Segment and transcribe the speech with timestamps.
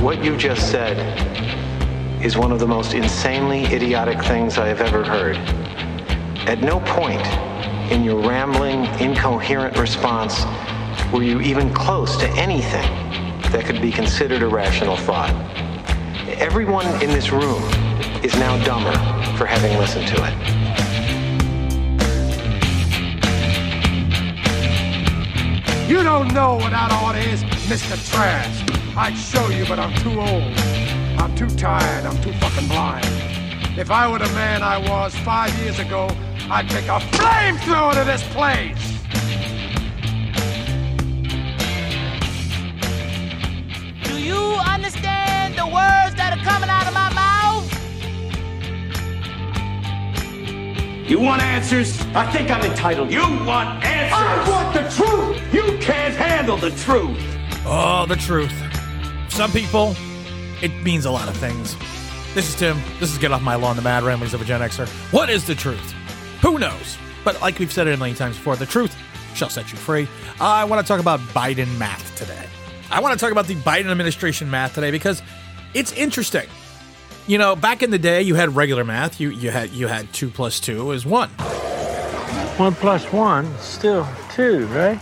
[0.00, 0.96] What you just said
[2.22, 5.36] is one of the most insanely idiotic things I have ever heard.
[6.46, 7.26] At no point
[7.90, 10.44] in your rambling, incoherent response
[11.12, 12.88] were you even close to anything
[13.50, 15.30] that could be considered a rational thought.
[16.28, 17.62] Everyone in this room
[18.22, 18.92] is now dumber
[19.36, 20.66] for having listened to it.
[25.88, 27.96] You don't know what that order is, Mr.
[28.12, 28.65] Trash.
[28.98, 30.58] I'd show you, but I'm too old.
[31.20, 32.06] I'm too tired.
[32.06, 33.04] I'm too fucking blind.
[33.78, 36.08] If I were the man I was five years ago,
[36.48, 38.74] I'd take a flamethrower to this place.
[44.04, 47.70] Do you understand the words that are coming out of my mouth?
[51.06, 52.00] You want answers?
[52.14, 53.12] I think I'm entitled.
[53.12, 54.18] You want answers?
[54.18, 55.52] I want the truth.
[55.52, 57.20] You can't handle the truth.
[57.66, 58.65] Oh, the truth.
[59.36, 59.94] Some people,
[60.62, 61.76] it means a lot of things.
[62.32, 62.80] This is Tim.
[62.98, 64.88] This is Get Off My Lawn, the Mad Ramblings of a Gen Xer.
[65.12, 65.92] What is the truth?
[66.40, 66.96] Who knows?
[67.22, 68.96] But like we've said it a million times before, the truth
[69.34, 70.08] shall set you free.
[70.40, 72.46] I want to talk about Biden math today.
[72.90, 75.20] I want to talk about the Biden administration math today because
[75.74, 76.46] it's interesting.
[77.26, 79.20] You know, back in the day, you had regular math.
[79.20, 81.28] You you had you had two plus two is one.
[82.56, 84.98] One plus one, still two, right?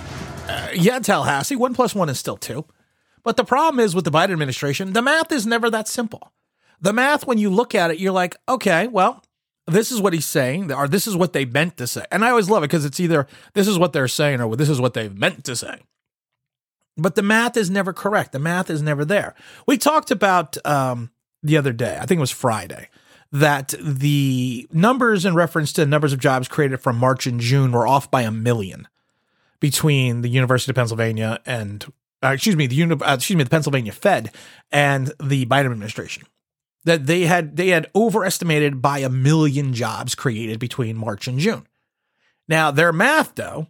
[0.48, 2.64] Uh, yeah, Tallahassee, one plus one is still two.
[3.24, 6.32] But the problem is with the Biden administration, the math is never that simple.
[6.80, 9.24] The math, when you look at it, you're like, okay, well,
[9.66, 12.04] this is what he's saying, or this is what they meant to say.
[12.12, 14.68] And I always love it because it's either this is what they're saying or this
[14.68, 15.80] is what they've meant to say.
[16.96, 18.32] But the math is never correct.
[18.32, 19.34] The math is never there.
[19.66, 21.10] We talked about um,
[21.42, 22.88] the other day, I think it was Friday,
[23.32, 27.72] that the numbers in reference to the numbers of jobs created from March and June
[27.72, 28.86] were off by a million
[29.58, 31.90] between the University of Pennsylvania and
[32.24, 34.30] uh, excuse me, the uh, excuse me, the Pennsylvania Fed
[34.72, 36.24] and the Biden administration.
[36.84, 41.66] That they had they had overestimated by a million jobs created between March and June.
[42.48, 43.68] Now their math though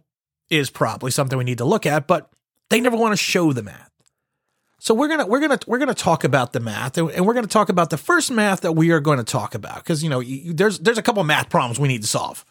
[0.49, 2.29] is probably something we need to look at, but
[2.69, 3.91] they never want to show the math.
[4.79, 7.69] So we're gonna we're gonna we're gonna talk about the math, and we're gonna talk
[7.69, 10.53] about the first math that we are going to talk about because you know you,
[10.53, 12.45] there's there's a couple math problems we need to solve.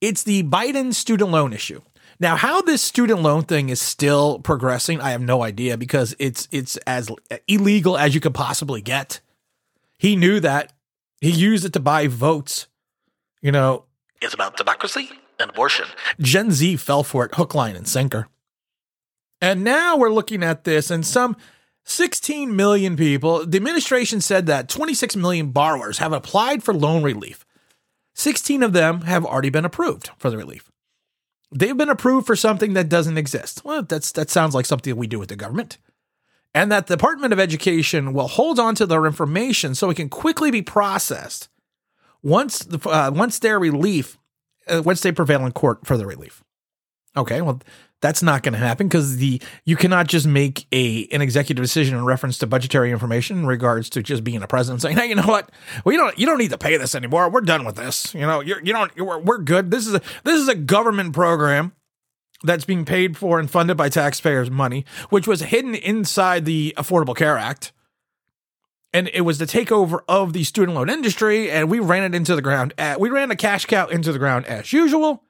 [0.00, 1.80] It's the Biden student loan issue.
[2.22, 6.46] Now, how this student loan thing is still progressing, I have no idea because it's
[6.52, 7.10] it's as
[7.48, 9.20] illegal as you could possibly get.
[9.98, 10.72] He knew that.
[11.20, 12.68] He used it to buy votes.
[13.40, 13.86] You know,
[14.20, 15.10] it's about democracy
[15.40, 15.86] and abortion.
[16.20, 18.28] Gen Z fell for it hook, line, and sinker.
[19.40, 21.36] And now we're looking at this, and some
[21.86, 27.44] 16 million people, the administration said that 26 million borrowers have applied for loan relief.
[28.14, 30.71] 16 of them have already been approved for the relief.
[31.52, 33.64] They've been approved for something that doesn't exist.
[33.64, 35.78] Well, that's that sounds like something we do with the government.
[36.54, 40.08] And that the Department of Education will hold on to their information so it can
[40.08, 41.48] quickly be processed
[42.22, 44.18] once the, uh, once their relief,
[44.68, 46.44] uh, once they prevail in court for the relief.
[47.16, 47.60] Okay, well,
[48.02, 51.96] that's not going to happen because the you cannot just make a an executive decision
[51.96, 55.14] in reference to budgetary information in regards to just being a president saying, "Hey, you
[55.14, 55.50] know what?
[55.86, 57.30] We don't you don't need to pay this anymore.
[57.30, 58.12] We're done with this.
[58.12, 59.70] You know, you're, you don't we're, we're good.
[59.70, 61.72] This is a this is a government program."
[62.44, 67.14] That's being paid for and funded by taxpayers' money, which was hidden inside the Affordable
[67.14, 67.72] Care Act.
[68.92, 72.34] And it was the takeover of the student loan industry, and we ran it into
[72.34, 72.74] the ground.
[72.76, 75.22] At, we ran the cash cow into the ground as usual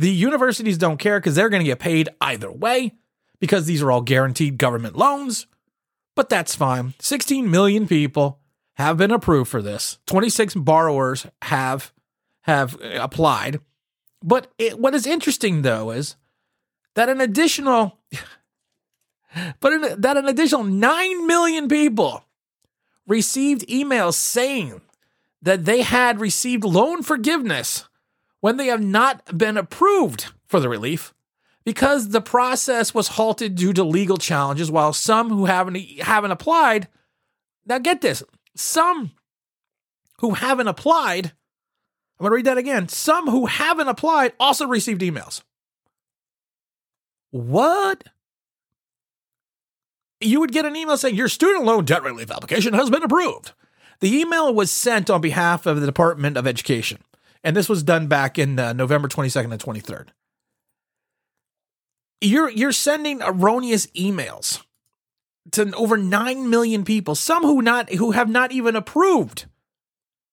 [0.00, 2.94] the universities don't care because they're going to get paid either way
[3.38, 5.46] because these are all guaranteed government loans.
[6.16, 6.94] But that's fine.
[7.00, 8.38] 16 million people
[8.74, 9.98] have been approved for this.
[10.06, 11.92] 26 borrowers have
[12.42, 13.60] have uh, applied.
[14.22, 16.16] But it, what is interesting though is
[16.94, 17.98] that an additional
[19.60, 22.24] but an, that an additional 9 million people
[23.06, 24.80] received emails saying
[25.42, 27.84] that they had received loan forgiveness
[28.40, 31.14] when they have not been approved for the relief
[31.64, 36.88] because the process was halted due to legal challenges while some who haven't haven't applied
[37.66, 38.22] now get this
[38.54, 39.12] some
[40.18, 41.32] who haven't applied
[42.18, 45.42] I'm going to read that again some who haven't applied also received emails.
[47.30, 48.04] What?
[50.20, 53.52] You would get an email saying your student loan debt relief application has been approved.
[54.00, 56.98] The email was sent on behalf of the Department of Education
[57.42, 60.08] and this was done back in uh, November 22nd and 23rd.
[62.20, 64.62] You're you're sending erroneous emails
[65.52, 69.46] to over 9 million people, some who not who have not even approved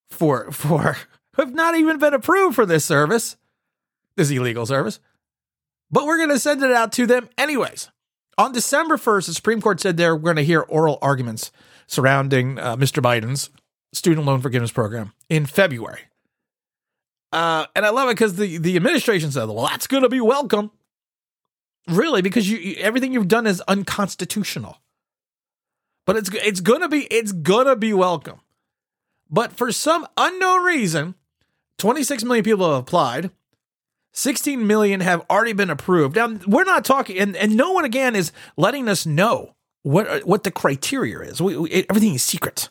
[0.09, 0.97] for for
[1.37, 3.37] have not even been approved for this service,
[4.15, 4.99] this illegal service.
[5.89, 7.89] But we're going to send it out to them anyways.
[8.37, 11.51] On December 1st, the Supreme Court said they're going to hear oral arguments
[11.87, 13.01] surrounding uh, Mr.
[13.01, 13.49] Biden's
[13.93, 16.01] student loan forgiveness program in February.
[17.31, 20.21] Uh, and I love it because the, the administration said, well, that's going to be
[20.21, 20.71] welcome.
[21.87, 24.77] Really, because you, you everything you've done is unconstitutional.
[26.05, 28.39] But it's it's gonna be it's gonna be welcome.
[29.29, 31.15] But for some unknown reason,
[31.77, 33.31] 26 million people have applied.
[34.13, 36.15] 16 million have already been approved.
[36.15, 39.53] Now we're not talking, and, and no one again is letting us know
[39.83, 41.41] what what the criteria is.
[41.41, 42.69] We, we, everything is secret.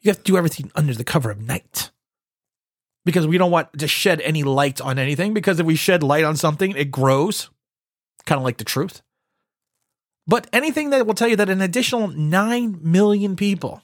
[0.00, 1.90] You have to do everything under the cover of night
[3.04, 5.34] because we don't want to shed any light on anything.
[5.34, 7.50] Because if we shed light on something, it grows
[8.26, 9.02] kind of like the truth.
[10.26, 13.82] But anything that will tell you that an additional 9 million people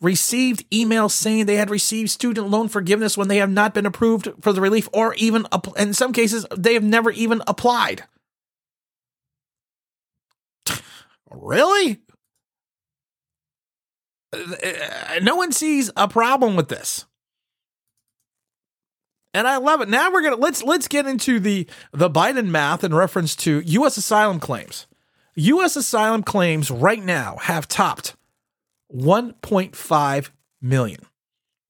[0.00, 4.28] received emails saying they had received student loan forgiveness when they have not been approved
[4.40, 8.04] for the relief or even in some cases they have never even applied.
[11.30, 11.98] really?
[14.32, 17.06] Uh, uh, no one sees a problem with this
[19.36, 19.88] and I love it.
[19.90, 23.98] Now we're gonna let's let's get into the the Biden math in reference to U.S.
[23.98, 24.86] asylum claims.
[25.34, 25.76] U.S.
[25.76, 28.16] asylum claims right now have topped
[28.94, 30.30] 1.5
[30.62, 31.00] million.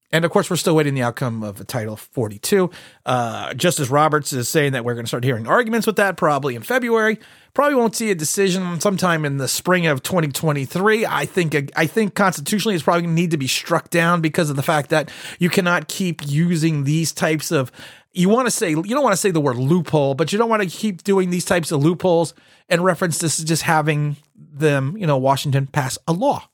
[0.09, 2.69] And of course, we're still waiting the outcome of Title 42.
[3.05, 6.55] Uh, Justice Roberts is saying that we're going to start hearing arguments with that probably
[6.55, 7.19] in February.
[7.57, 11.07] Probably won't see a decision sometime in the spring of 2023.
[11.07, 14.61] I think I think constitutionally it's probably need to be struck down because of the
[14.61, 15.09] fact that
[15.39, 17.71] you cannot keep using these types of
[18.13, 20.51] you want to say you don't want to say the word loophole, but you don't
[20.51, 22.35] want to keep doing these types of loopholes
[22.69, 26.47] in reference to just having them, you know, Washington pass a law.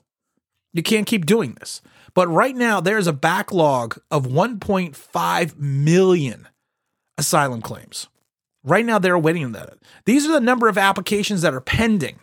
[0.72, 1.82] You can't keep doing this.
[2.14, 6.48] But right now, there's a backlog of 1.5 million
[7.18, 8.08] asylum claims.
[8.64, 9.74] Right now, they're waiting that.
[10.06, 12.20] These are the number of applications that are pending.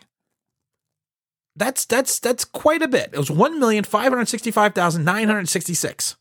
[1.57, 3.11] That's that's that's quite a bit.
[3.13, 6.17] It was 1,565,966.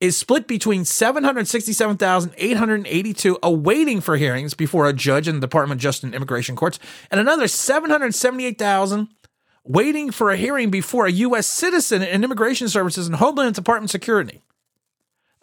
[0.00, 6.02] Is split between 767,882 awaiting for hearings before a judge in the Department of Justice
[6.02, 9.08] and Immigration Courts, and another 778,000
[9.64, 11.46] waiting for a hearing before a U.S.
[11.46, 14.42] citizen in Immigration Services and Homeland Department Security.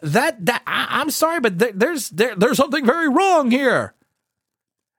[0.02, 3.94] That that I, am sorry, but there, there's there, there's something very wrong here.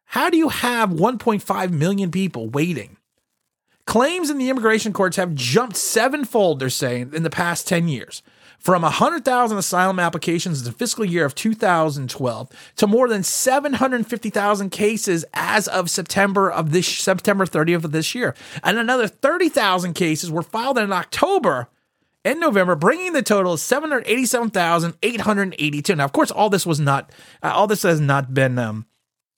[0.06, 2.98] How do you have 1.5 million people waiting?
[3.86, 8.22] Claims in the immigration courts have jumped sevenfold, they're saying, in the past 10 years
[8.62, 15.26] from 100,000 asylum applications in the fiscal year of 2012 to more than 750,000 cases
[15.34, 18.36] as of September of this September 30th of this year.
[18.64, 21.70] And another 30,000 cases were filed in October
[22.24, 25.96] and November, bringing the total of 787,882.
[25.96, 28.86] Now, of course, all this was not, uh, all this has not been um,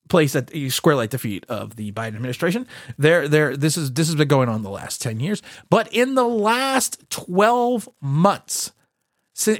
[0.08, 2.66] placed at the square light defeat of the Biden administration.
[2.98, 5.42] There, there, this is this has been going on the last 10 years.
[5.70, 8.72] But in the last 12 months,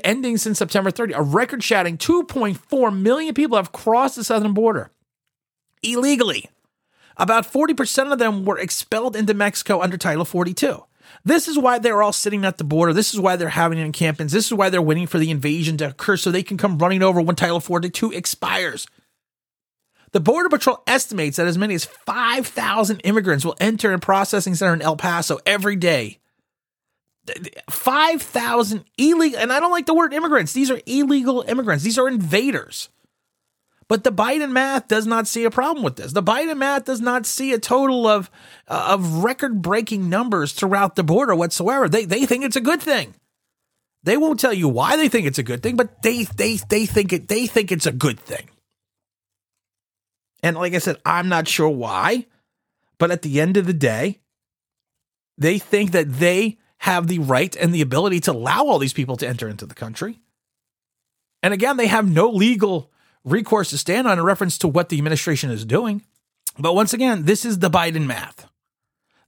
[0.05, 4.91] ending since September 30, a record shattering 2.4 million people have crossed the southern border
[5.83, 6.49] illegally.
[7.17, 10.85] About 40% of them were expelled into Mexico under Title 42.
[11.25, 12.93] This is why they're all sitting at the border.
[12.93, 14.33] This is why they're having encampments.
[14.33, 17.03] This is why they're waiting for the invasion to occur so they can come running
[17.03, 18.87] over when Title 42 expires.
[20.13, 24.75] The Border Patrol estimates that as many as 5,000 immigrants will enter a processing center
[24.75, 26.21] in El Paso every day
[27.71, 30.53] 5,000 illegal, and I don't like the word immigrants.
[30.53, 31.85] These are illegal immigrants.
[31.85, 32.91] These are invaders.
[33.95, 36.11] But the Biden math does not see a problem with this.
[36.11, 38.29] The Biden math does not see a total of
[38.67, 41.89] uh, of record breaking numbers throughout the border whatsoever.
[41.89, 43.15] They they think it's a good thing.
[44.03, 46.87] They won't tell you why they think it's a good thing, but they they they
[46.87, 48.51] think it they think it's a good thing.
[50.43, 52.27] And like I said, I'm not sure why,
[52.99, 54.19] but at the end of the day,
[55.39, 59.17] they think that they have the right and the ability to allow all these people
[59.19, 60.19] to enter into the country.
[61.45, 62.91] And again, they have no legal
[63.25, 66.03] recourse to stand on in reference to what the administration is doing.
[66.59, 68.49] But once again, this is the Biden math.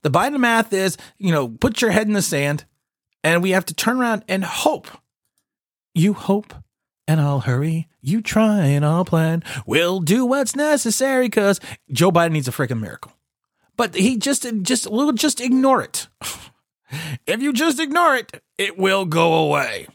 [0.02, 2.64] The Biden math is, you know, put your head in the sand
[3.24, 4.86] and we have to turn around and hope.
[5.94, 6.54] You hope
[7.08, 7.88] and I'll hurry.
[8.00, 9.42] You try and I'll plan.
[9.66, 11.60] We'll do what's necessary because
[11.90, 13.12] Joe Biden needs a freaking miracle.
[13.76, 16.08] But he just, just, we'll just ignore it.
[17.26, 19.88] If you just ignore it, it will go away.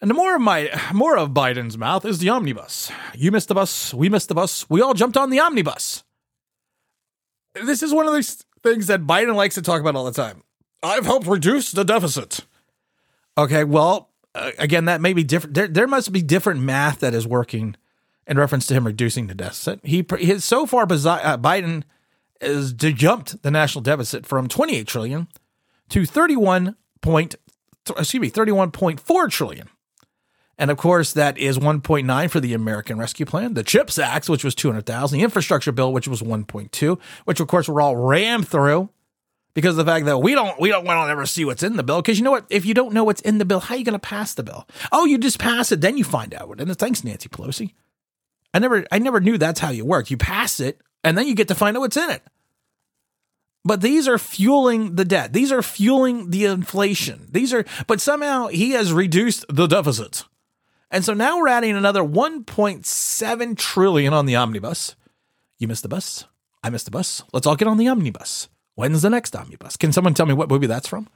[0.00, 2.90] And more of my more of Biden's mouth is the omnibus.
[3.14, 6.04] You missed the bus, we missed the bus, we all jumped on the omnibus.
[7.54, 10.42] This is one of those things that Biden likes to talk about all the time.
[10.82, 12.40] I've helped reduce the deficit.
[13.36, 15.54] Okay, well, uh, again, that may be different.
[15.54, 17.76] There, there must be different math that is working
[18.26, 19.80] in reference to him reducing the deficit.
[19.82, 20.86] He his so far uh,
[21.36, 21.82] Biden
[22.40, 25.28] has jumped the national deficit from 28 trillion
[25.90, 27.34] to 31 point
[27.98, 29.68] excuse me 31.4 trillion.
[30.60, 34.44] And of course, that is 1.9 for the American Rescue Plan, the CHIPS Act, which
[34.44, 38.90] was 200,000, the infrastructure bill, which was 1.2, which of course were all rammed through
[39.54, 41.76] because of the fact that we don't we don't want to ever see what's in
[41.76, 42.02] the bill.
[42.02, 42.44] Because you know what?
[42.50, 44.42] If you don't know what's in the bill, how are you going to pass the
[44.42, 44.68] bill?
[44.92, 46.60] Oh, you just pass it, then you find out.
[46.60, 47.72] And thanks, Nancy Pelosi.
[48.52, 50.10] I never I never knew that's how you work.
[50.10, 52.22] You pass it, and then you get to find out what's in it.
[53.64, 55.32] But these are fueling the debt.
[55.32, 57.28] These are fueling the inflation.
[57.30, 60.24] These are, but somehow he has reduced the deficit.
[60.90, 64.96] And so now we're adding another 1.7 trillion on the omnibus.
[65.58, 66.26] You missed the bus.
[66.62, 67.22] I missed the bus.
[67.32, 68.48] Let's all get on the omnibus.
[68.74, 69.76] When's the next omnibus?
[69.76, 71.08] Can someone tell me what movie that's from?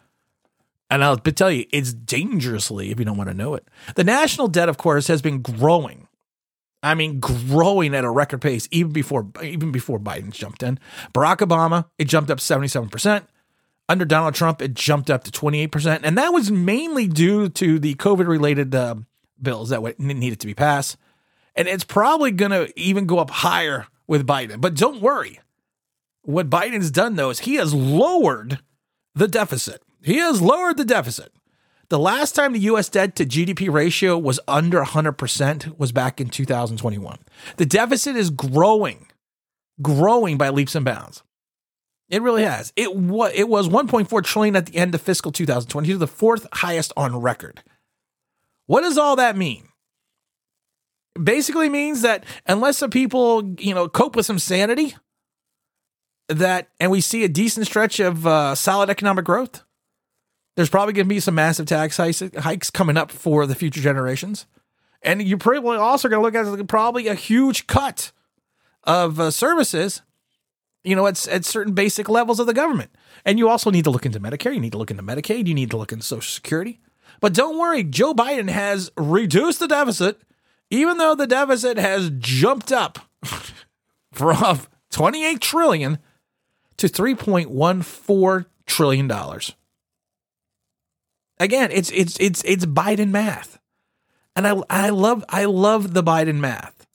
[0.91, 3.67] And I'll tell you, it's dangerously if you don't want to know it.
[3.97, 6.09] The national debt, of course, has been growing.
[6.83, 10.79] I mean, growing at a record pace even before even before Biden jumped in.
[11.15, 13.27] Barack Obama, it jumped up 77%.
[13.89, 16.01] Under Donald Trump, it jumped up to 28%.
[16.05, 18.97] And that was mainly due to the COVID related uh,
[19.41, 20.97] bills that needed to be passed.
[21.55, 24.61] And it's probably going to even go up higher with Biden.
[24.61, 25.41] But don't worry.
[26.23, 28.61] What Biden's done, though, is he has lowered
[29.15, 29.83] the deficit.
[30.03, 31.33] He has lowered the deficit.
[31.91, 36.29] The last time the US debt to GDP ratio was under 100% was back in
[36.29, 37.19] 2021.
[37.57, 39.07] The deficit is growing,
[39.83, 41.23] growing by leaps and bounds.
[42.09, 42.73] It really has.
[42.77, 46.93] It was it was 1.4 trillion at the end of fiscal 2022, the fourth highest
[46.97, 47.63] on record.
[48.67, 49.69] What does all that mean?
[51.23, 54.97] Basically means that unless the people, you know, cope with some sanity,
[56.29, 59.63] that and we see a decent stretch of uh, solid economic growth,
[60.57, 64.47] there's probably going to be some massive tax hikes coming up for the future generations,
[65.03, 68.11] and you're probably also going to look at probably a huge cut
[68.85, 70.03] of uh, services,
[70.83, 72.91] you know, at at certain basic levels of the government.
[73.25, 74.55] And you also need to look into Medicare.
[74.55, 75.47] You need to look into Medicaid.
[75.47, 76.81] You need to look into Social Security.
[77.21, 80.21] But don't worry, Joe Biden has reduced the deficit,
[80.71, 82.99] even though the deficit has jumped up
[84.13, 85.99] from 28 trillion
[86.77, 89.55] to 3.14 trillion dollars.
[91.39, 93.59] Again, it's it's it's it's Biden math.
[94.37, 96.87] And I I love I love the Biden math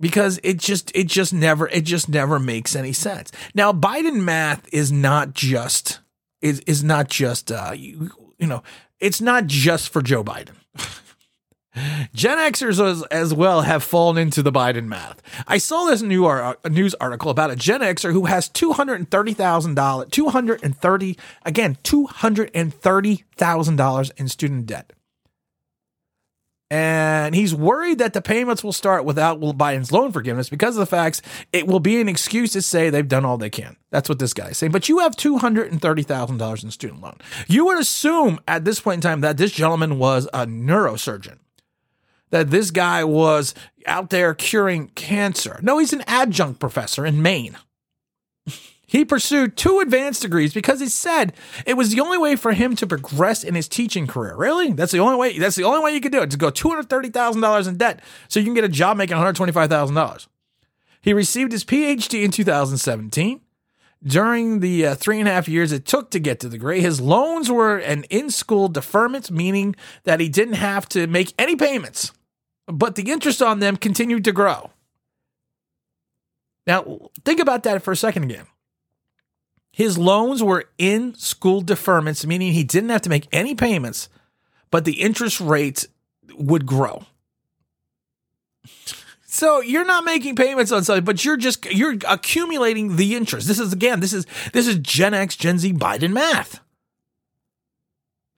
[0.00, 3.32] because it just it just never it just never makes any sense.
[3.54, 6.00] Now Biden math is not just
[6.40, 8.62] is is not just uh you, you know
[9.02, 10.54] it's not just for Joe Biden.
[12.14, 15.22] Gen Xers as, as, well have fallen into the Biden math.
[15.46, 18.72] I saw this new ar- uh, news article about a Gen Xer who has two
[18.72, 24.10] hundred thirty thousand dollars, two hundred and thirty again, two hundred and thirty thousand dollars
[24.18, 24.92] in student debt
[26.72, 30.86] and he's worried that the payments will start without Biden's loan forgiveness because of the
[30.86, 31.20] facts
[31.52, 33.76] it will be an excuse to say they've done all they can.
[33.90, 34.72] That's what this guy is saying.
[34.72, 37.18] But you have $230,000 in student loan.
[37.46, 41.40] You would assume at this point in time that this gentleman was a neurosurgeon,
[42.30, 45.60] that this guy was out there curing cancer.
[45.60, 47.58] No, he's an adjunct professor in Maine.
[48.92, 51.32] He pursued two advanced degrees because he said
[51.64, 54.36] it was the only way for him to progress in his teaching career.
[54.36, 54.70] Really?
[54.74, 55.38] That's the only way.
[55.38, 57.66] That's the only way you could do it to go two hundred thirty thousand dollars
[57.66, 60.28] in debt so you can get a job making one hundred twenty five thousand dollars.
[61.00, 63.40] He received his PhD in 2017.
[64.04, 66.82] During the uh, three and a half years it took to get to the degree,
[66.82, 71.56] his loans were an in school deferment, meaning that he didn't have to make any
[71.56, 72.12] payments,
[72.66, 74.70] but the interest on them continued to grow.
[76.66, 78.48] Now, think about that for a second again.
[79.72, 84.10] His loans were in school deferments, meaning he didn't have to make any payments,
[84.70, 85.88] but the interest rate
[86.36, 87.06] would grow.
[89.24, 93.48] So you're not making payments on something, but you're just you're accumulating the interest.
[93.48, 96.60] This is again, this is this is Gen X, Gen Z, Biden math.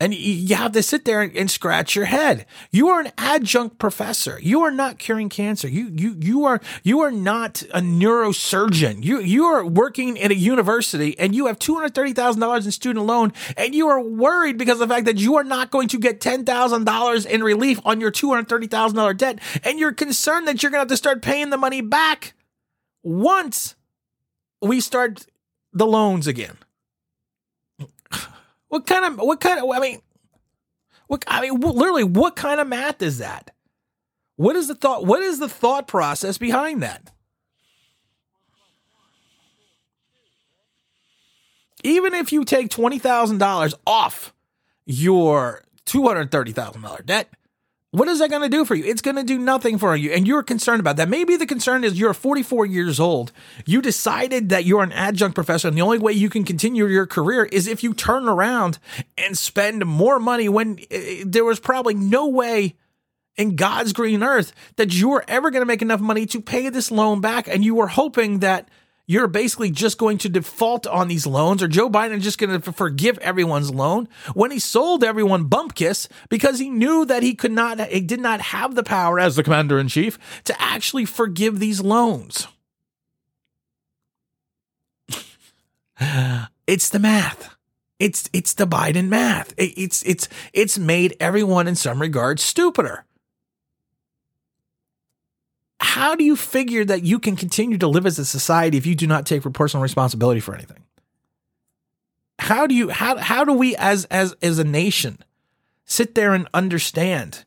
[0.01, 2.47] And you have to sit there and scratch your head.
[2.73, 4.41] You are an adjunct professor.
[4.43, 5.69] You are not curing cancer.
[5.69, 9.05] You you you are you are not a neurosurgeon.
[9.05, 12.67] You you are working at a university and you have two hundred thirty thousand dollars
[12.67, 15.71] in student loan, and you are worried because of the fact that you are not
[15.71, 19.15] going to get ten thousand dollars in relief on your two hundred thirty thousand dollar
[19.15, 22.35] debt, and you're concerned that you're going to have to start paying the money back
[23.05, 23.77] once
[24.61, 25.25] we start
[25.73, 26.59] the loans again.
[28.75, 30.01] What kind of what kind of I mean
[31.07, 33.53] what I mean literally what kind of math is that?
[34.35, 37.13] What is the thought what is the thought process behind that?
[41.85, 44.35] Even if you take $20,000 off
[44.87, 47.29] your $230,000 debt,
[47.95, 48.83] What is that going to do for you?
[48.85, 50.11] It's going to do nothing for you.
[50.11, 51.09] And you're concerned about that.
[51.09, 53.31] Maybe the concern is you're 44 years old.
[53.67, 57.07] You decided that you're an adjunct professor, and the only way you can continue your
[57.07, 58.81] career is if you turn around
[59.17, 62.75] and spend more money when uh, there was probably no way
[63.37, 66.71] in God's green earth that you were ever going to make enough money to pay
[66.71, 67.47] this loan back.
[67.47, 68.69] And you were hoping that
[69.07, 72.61] you're basically just going to default on these loans or Joe Biden is just going
[72.61, 77.53] to forgive everyone's loan when he sold everyone Bumpkiss because he knew that he could
[77.53, 81.59] not, he did not have the power as the commander in chief to actually forgive
[81.61, 82.49] these loans.
[86.67, 87.55] it's the math.
[87.99, 89.55] It's, it's the Biden math.
[89.57, 93.05] It's, it's, it's made everyone in some regards stupider
[95.85, 98.95] how do you figure that you can continue to live as a society if you
[98.95, 100.83] do not take personal responsibility for anything?
[102.39, 105.19] How do you how how do we as as as a nation
[105.85, 107.45] sit there and understand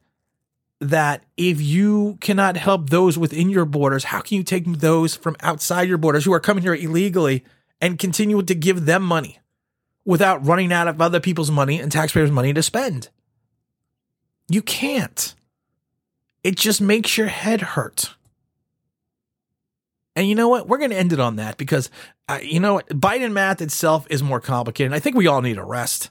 [0.80, 5.36] that if you cannot help those within your borders, how can you take those from
[5.40, 7.44] outside your borders who are coming here illegally
[7.82, 9.40] and continue to give them money
[10.06, 13.10] without running out of other people's money and taxpayers' money to spend?
[14.48, 15.34] You can't.
[16.44, 18.14] It just makes your head hurt.
[20.18, 20.68] And you know what?
[20.68, 21.92] We're going to end it on that because,
[22.28, 22.80] uh, you know?
[22.90, 24.92] Biden math itself is more complicated.
[24.92, 26.10] I think we all need a rest.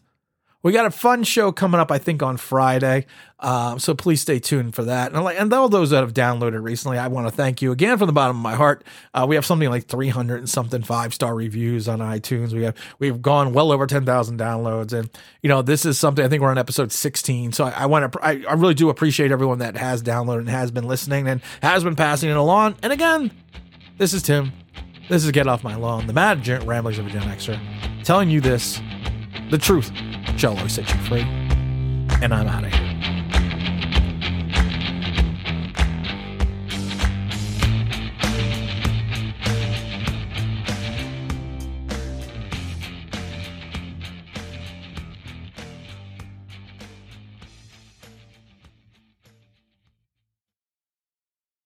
[0.63, 3.07] We got a fun show coming up, I think, on Friday.
[3.41, 5.13] Um, so please stay tuned for that.
[5.13, 7.99] And, like, and all those that have downloaded recently, I want to thank you again
[7.99, 8.85] from the bottom of my heart.
[9.13, 12.53] Uh, we have something like 300 and something five star reviews on iTunes.
[12.53, 15.11] We have we've gone well over 10,000 downloads, and
[15.43, 16.25] you know this is something.
[16.25, 17.53] I think we're on episode 16.
[17.53, 18.25] So I, I want to.
[18.25, 21.85] I, I really do appreciate everyone that has downloaded and has been listening and has
[21.85, 22.77] been passing it along.
[22.83, 23.31] And again,
[23.99, 24.53] this is Tim.
[25.09, 27.59] This is Get Off My Lawn, the mad ramblings of a Gen Xer,
[28.05, 28.81] telling you this
[29.51, 29.91] the truth
[30.37, 31.23] shall always set you free.
[32.21, 32.96] And I'm out of here.